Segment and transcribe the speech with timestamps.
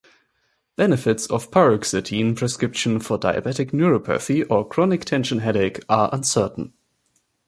[0.77, 6.73] Benefits of paroxetine prescription for diabetic neuropathy or chronic tension headache are uncertain.